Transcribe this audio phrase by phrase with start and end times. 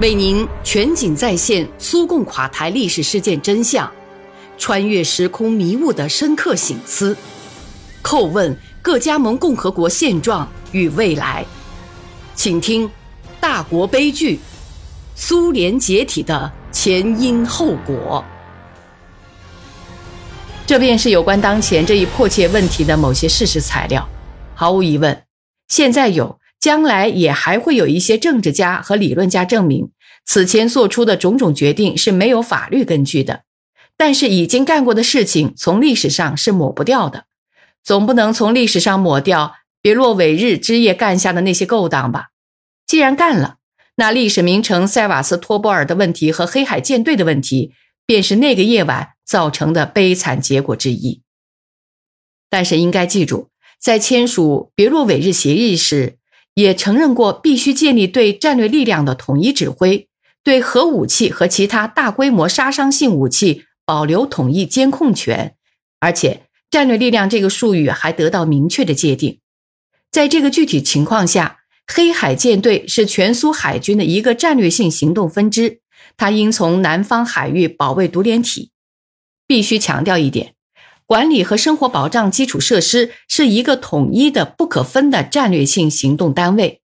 [0.00, 3.88] 为您全景再现苏共垮台历史事件真相，
[4.58, 7.16] 穿越时空迷雾的深刻醒思，
[8.02, 11.46] 叩问各加盟共和国现状与未来。
[12.34, 12.88] 请听
[13.40, 14.40] 《大国悲剧：
[15.14, 18.24] 苏联解体的前因后果》。
[20.66, 24.08] 这便是有关当前这一迫切问题的某些事实材料。
[24.56, 25.22] 毫无疑问，
[25.68, 26.40] 现在有。
[26.64, 29.90] 将来也还会有一些政治家和理论家证明，
[30.24, 33.42] 此前做出的种种决定是没有法律根据的。
[33.98, 37.26] 但是已经干过的事情，从历史上是抹不掉的，
[37.82, 42.28] 总不能从历史上抹掉别洛韦日之夜干下的那些勾当吧？
[42.86, 43.56] 既然干了，
[43.96, 47.72] 那历史名城塞瓦斯托波尔的问题和黑海舰队的问题，
[48.06, 51.20] 便是那个夜晚造成的悲惨结果之一。
[52.48, 56.16] 但是应该记住，在签署别洛韦日协议时。
[56.54, 60.08] 也承认过必须建立对战略力量的统一指挥，
[60.42, 65.54] 对核武器和其他大规模杀伤性武器保留统一监控权，
[66.00, 69.40] 而且“战略力量”这个术语还得到明确的界定。
[70.10, 75.80] 在这个具体情况下，黑海舰队是全苏海军的一个战略性行动分支，
[76.16, 78.70] 它应从南方海域保卫独联体。
[79.46, 80.54] 必须强调一点。
[81.06, 86.80] 管理和生活保障基础设施是一个统一的、不可分的战略性行动单位。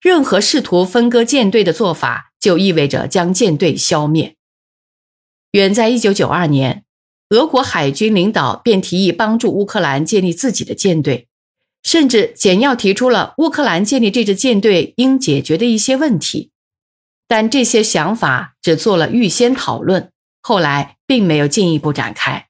[0.00, 4.36] 任何试图分割舰队的做法，就意味着将舰队消灭。
[5.52, 6.84] 远在1992年，
[7.30, 11.28] 俄国海军领导便提议帮助乌克兰建立自己的舰队，
[11.82, 16.50] 甚至简要提出了乌克兰建立这支舰队应解决的一些问题。
[17.26, 20.10] 但这些想法只做了预先讨论，
[20.40, 22.47] 后来并没有进一步展开。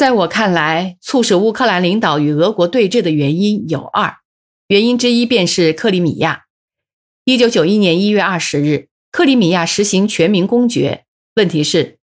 [0.00, 4.16] 在我看来，促使乌克兰领导与俄国对峙的原因有二，
[4.68, 6.44] 原因之一便是克里米亚。
[7.26, 11.04] 一九九一年一月二十日，克里米亚实行全民公决。
[11.34, 11.98] 问题是，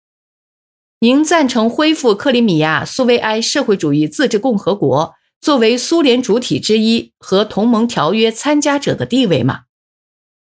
[1.00, 9.62] 您赞成恢复克里米亚苏维埃社会主义自治共和国作为苏联主体之一和同盟条约参加者的地位吗？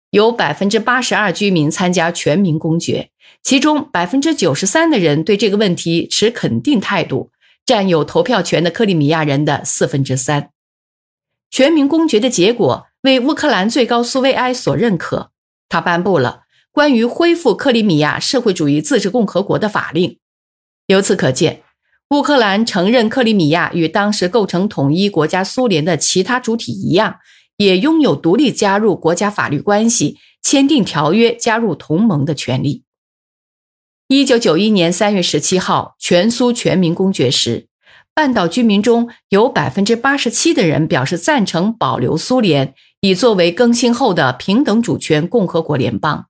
[0.10, 3.12] 有百分之八十二居民参加全民公决。
[3.48, 7.32] 其中百分之九十三的人对这个问题持肯定态度，
[7.66, 10.50] 占有投票权的克里米亚人的四分之三。
[11.50, 15.32] 全民公决的结果为乌克兰最高苏维埃所认可，
[15.70, 16.42] 他颁布了
[16.74, 20.20] 关于恢复克里米亚社会主义自治共和国的法令。
[20.88, 21.64] 由此可见，
[22.10, 27.20] 乌克兰承认克里米亚与当时构成统一国家苏联的其他主体一样，
[27.56, 32.84] 也拥有独立加入国家法律关系、签订条约、加入同盟的权利。
[34.10, 37.68] 一九九一年三月十七号，全苏全民公决时，
[38.14, 46.28] 半岛居民中有百分之八十七的人表示赞成保留苏联，以作为更新后的平等主权共和国联邦。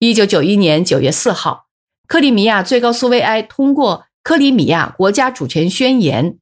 [0.00, 1.68] 一九九一年九月四号，
[2.06, 6.32] 克里米亚最高苏维埃通过《克里米亚国家主权宣言》，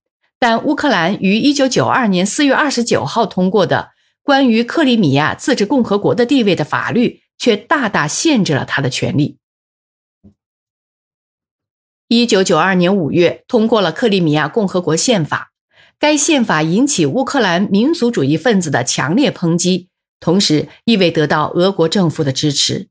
[0.41, 3.91] 但乌克兰于一九九二年四月二十九号通过的
[4.25, 9.39] 关于克里米亚自治共和国的地位的法律，却大大限制了他的权利。
[12.09, 15.53] 一九九二年五月，通过了克里米亚共和国宪法。
[15.99, 19.89] 该宪法引起乌克兰民族主义分子的强烈抨击，
[20.21, 22.89] 同时亦未得到俄国政府的支持。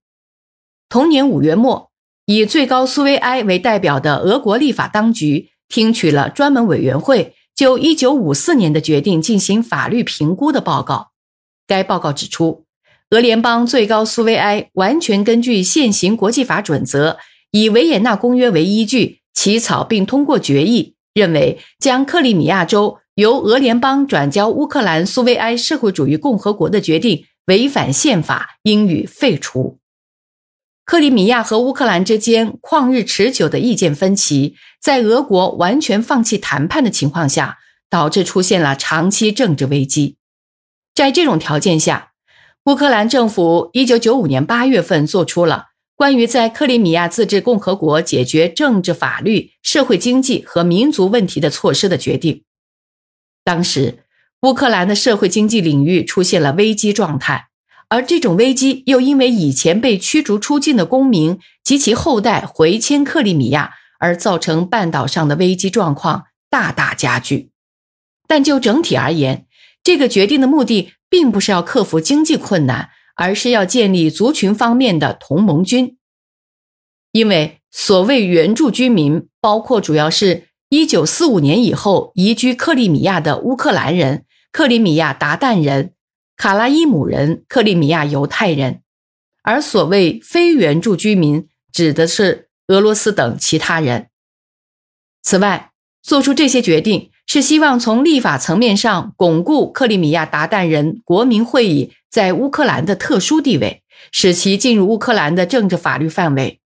[0.90, 1.91] 同年五月末，
[2.25, 11.12] 以最高苏维埃为代表的俄国立法当局听取了专门委员会就一九五四年的决定进行法律评估的报告。
[11.68, 12.66] 该报告指出，
[13.12, 17.19] 俄联邦最高苏维埃完全根据现行国际法准则。
[17.53, 29.78] 以维也纳公约为依据起草并通过决议，认为将克里米亚州由俄联邦转交乌克兰苏维埃社会主义共和国的决定违反宪法，应予废除。
[30.84, 40.18] 克里米亚和乌克兰之间旷日持久的意见分歧，在俄国完全放弃谈判的情况下，导致出现了长期政治危机。
[40.96, 42.13] 在这种条件下，
[42.66, 45.73] 乌克兰政府一九九五年八月份做出了。
[45.95, 52.44] 关于在克里米亚自治共和国解决政治、法律、社会、经济和民族问题的措施的决定，
[53.44, 54.00] 当时
[54.42, 57.48] 乌克兰的社会经济领域出现了危机状态，
[57.90, 67.51] 而这种危机又因为以前被驱逐出境的公民及其后代回迁克里米亚，而造成半岛上的危机状况大大加剧。
[68.28, 69.46] 但就整体而言，
[69.84, 72.89] 这个决定的目的并不是要克服经济困难。
[73.15, 75.98] 而是要建立族群方面的同盟军，
[77.12, 85.94] 因为所谓原住居民，包括主要是1945年以后移居克里米亚的乌克兰人、克里米亚鞑靼人、
[86.36, 88.81] 卡拉伊姆人、克里米亚犹太人。
[89.44, 94.10] 而所谓非原住居民指的是俄罗斯等其他人。
[95.21, 95.71] 此外，
[96.01, 103.81] 做出这些决定是希望从立法层面上巩固克里米亚达旦人国民会议在乌克兰的特殊地位，
[104.12, 106.60] 使其进入乌克兰的政治法律范围。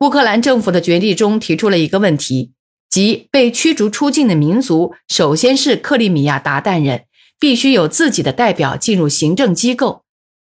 [0.00, 2.52] 乌克兰政府的决议中提出了一个问题，
[2.88, 7.04] 即被驱逐出境的民族首先是克里米亚达旦人，
[7.38, 10.04] 必须有自己的代表进入行政机构，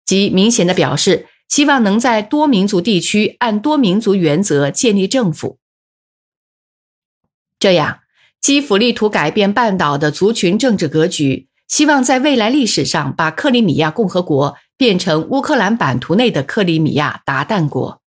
[0.04, 5.58] 即明显的表示希望能在多民族地区按多民族原则建立政府。
[7.58, 7.99] 这样，
[8.40, 18.00] 基辅力图改变半岛的族群政治格局，希望在未来历史上把克里米亚共和国变成乌克兰版图内的克里米亚达旦国。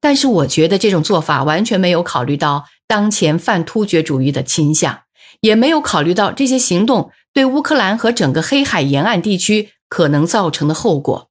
[0.00, 5.02] 但是，我觉得这种做法完全没有考虑到当前泛突厥主义的倾向，
[5.40, 11.28] 也没有考虑到这些行动对乌克兰和整个黑海沿岸地区可能造成的后果。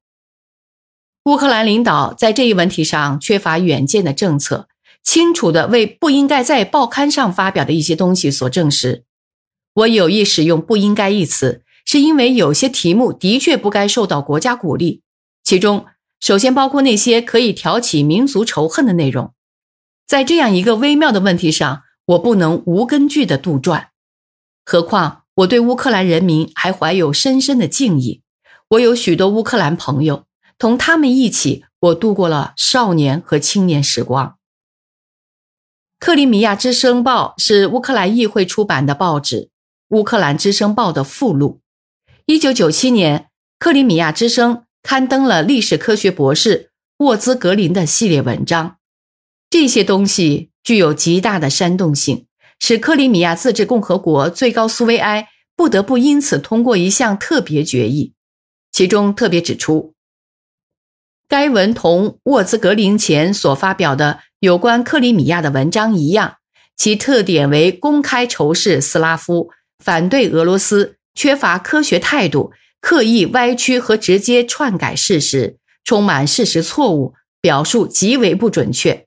[1.24, 4.69] 乌克兰领导在这一问题上缺乏远见的政策。
[5.02, 9.04] 清楚地为不应该在报刊上发表的一些东西所证实。
[9.74, 15.02] 我有意使用“不应该”一词，是因为有些题目的确不该受到国家鼓励。
[15.42, 15.86] 其中，
[16.20, 19.32] 首先包括那些可以挑起民族仇恨的内容。
[20.06, 23.86] 在这样一个微妙的问题上，我不能无根据地杜撰。
[24.64, 28.22] 何况，我对乌克兰人民还怀有深深的敬意。
[28.70, 30.24] 我有许多乌克兰朋友，
[30.58, 34.36] 同他们一起，我度过了少年和青年时光。
[36.00, 39.36] 克里米亚之声报是乌克兰议会出版的报纸，
[39.88, 41.60] 《乌克兰之声报》的附录。
[42.24, 46.70] 一九九七年，克里米亚之声刊登了历史科学博士
[47.00, 48.78] 沃兹格林的系列文章。
[49.50, 52.24] 这些东西具有极大的煽动性，
[52.58, 58.14] 使克里米亚自治共和国最高苏维埃不得不因此通过一项特别决议，
[58.72, 59.92] 其中特别指出，
[61.28, 64.20] 该文同沃兹格林前所发表的。
[64.40, 66.36] 有关克里米亚的文章一样，
[66.74, 69.50] 其特点为公开仇视斯拉夫，
[69.84, 72.50] 反对俄罗斯，缺乏科学态度，
[72.80, 79.04] 刻意歪曲和直接篡改事实，充满事实错误，表述极为不准确。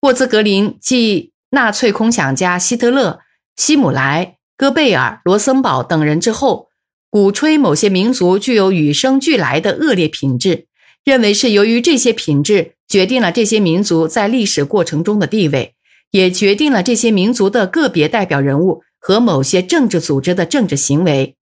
[0.00, 3.20] 沃兹格林继纳粹空想家希特勒、
[3.56, 6.70] 希姆莱、戈贝尔、罗森堡等人之后，
[7.10, 10.66] 鼓吹某些民族具有与生俱来的恶劣品质，
[11.04, 12.76] 认为是由于这些品质。
[12.90, 15.76] 决定了这些民族在历史过程中的地位，
[16.10, 21.36] 也决定了这些民族的个别代表人物和某些政治组织的政治行为。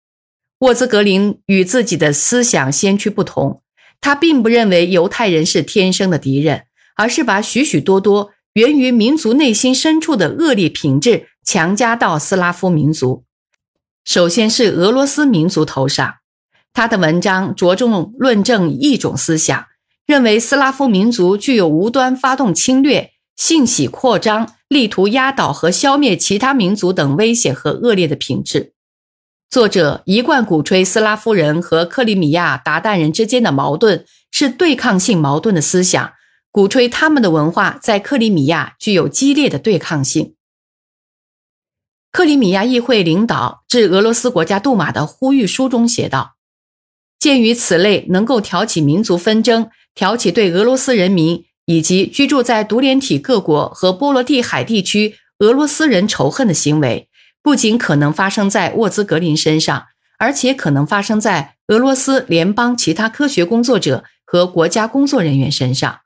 [0.60, 3.60] 沃兹格林与自己的思想先驱不同，
[4.00, 6.62] 他并不认为犹太人是天生的敌人，
[6.96, 13.24] 而是把许许多多源于民族内心深处的恶劣品质强加到斯拉夫民族，
[14.06, 16.14] 首先是俄罗斯民族头上。
[16.72, 19.66] 他的文章着重论证一种思想。
[20.06, 28.74] 认为斯拉夫民族具有无端发动侵略、性喜扩张、力图压倒和消灭其他民族等危险和恶劣的品质。
[29.48, 36.12] 作者一贯鼓吹斯拉夫人和克里米亚鞑靼人之间的矛盾是对抗性矛盾的思想，
[36.50, 40.34] 鼓吹他们的文化在克里米亚具有激烈的对抗性。
[42.10, 46.34] 克里米亚议会领导致俄罗斯国家杜马的呼吁书中写道
[47.18, 57.08] ：“鉴于此类能够挑起民族纷争。”挑起对俄罗斯人民以及居住在独联体各国和波罗的海地区俄罗斯人仇恨的行为，
[57.42, 59.86] 不仅可能发生在沃兹格林身上，
[60.18, 66.00] 而且可能发生在俄罗斯联邦其他科学工作者和国家工作人员身上。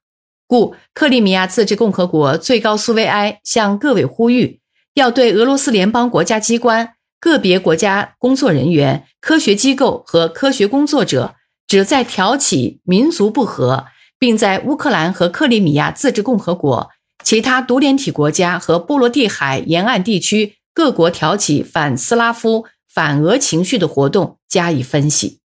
[0.46, 4.60] 故克里米亚自治共和国最高苏维埃向各位呼吁，
[4.94, 11.34] 要对俄罗斯联邦国家机关、个别国家工作人员、科学机构和科学工作者。
[11.68, 13.86] 旨在挑起民族不和，
[14.18, 16.90] 并在乌克兰和克里米亚自治共和国、
[17.22, 25.40] 其他独联体国家和波罗的海沿岸地区各国挑起反斯拉夫、反俄情绪的活动加以分析。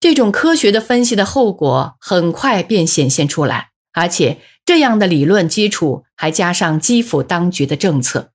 [0.00, 8.31] 这种科学的分析的后果很快便显现出来，而且这样的理论基础还加上基辅当局的政策。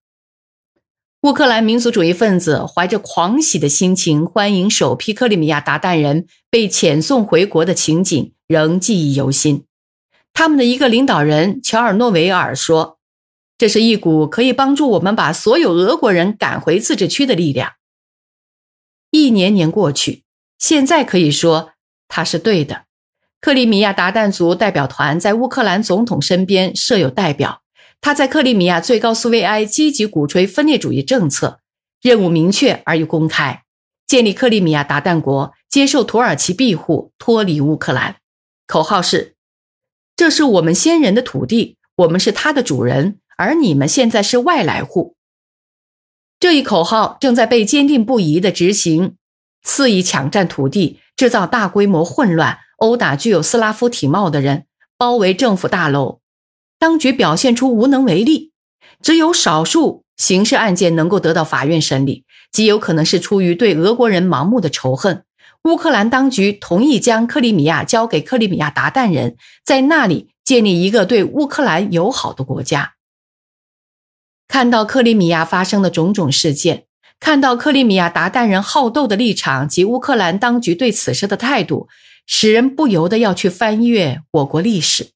[1.28, 9.66] 乌克兰民族主义分子怀着狂喜的心情欢迎首批克里米亚鞑靼人被遣送回国的情景仍记忆犹新。
[10.32, 13.00] 他们的一个领导人乔尔诺维尔说
[13.60, 17.74] ：“这是一股可以帮助我们把所有俄国人赶回自治区的力量。”
[19.12, 20.24] 一年年过去，
[20.58, 21.72] 现在可以说
[22.08, 22.86] 他是对的。
[23.42, 27.64] 克里米亚鞑靼族代表团在乌克兰总统身边设有代表。
[28.02, 31.60] 他在克里米亚最高苏维埃积极鼓吹分裂主义政策，
[32.02, 33.64] 任务明确而又公开，
[34.06, 38.18] 建立克里米亚鞑靼国，接受土耳其庇护，脱离乌克兰。
[38.66, 39.36] 口号是
[40.16, 45.16] ：“这是我们先人的土地，我们是他的主人，而你们现在是外来户。”
[46.40, 49.16] 这一口号正在被坚定不移地执行，
[49.64, 56.20] 肆意抢占土地，制造大规模混乱，殴打具有斯拉夫体貌的人，包围政府大楼。
[56.80, 58.52] 当局表现出无能为力，
[59.02, 65.24] 只有少数刑事案件能够得到法院审理，极有可能是出于对俄国人盲目的仇恨。
[65.64, 72.94] 乌克兰当局同意将克里米亚交给克里米亚鞑靼人，在那里建立一个对乌克兰友好的国家。
[74.48, 76.86] 看到克里米亚发生的种种事件，
[77.20, 81.90] 看到克里米亚鞑靼人好斗的立场及乌克兰当局对此事的态度，
[82.26, 85.10] 使人不由得要去翻阅我国历史。